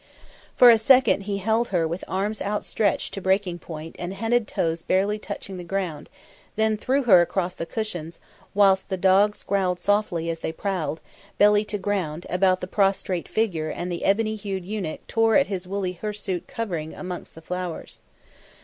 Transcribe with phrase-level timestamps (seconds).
[0.55, 4.81] For a second he held her with arms stretched to breaking point and henna'd toes
[4.81, 6.09] barely touching the ground,
[6.55, 8.19] then threw her across the cushions,
[8.55, 11.01] whilst the dogs growled softly as they prowled,
[11.37, 15.67] belly to ground, about the prostrate figure and the ebony hued eunuch tore at his
[15.67, 17.99] woolly hirsute covering amongst the flowers.